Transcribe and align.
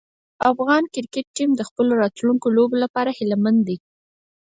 افغان 0.51 0.83
کرکټ 0.93 1.27
ټیم 1.35 1.49
د 1.55 1.61
خپلو 1.69 1.91
راتلونکو 2.03 2.47
لوبو 2.55 2.75
لپاره 2.83 3.11
هیله 3.17 3.37
مند 3.43 3.59
دی. 3.67 3.77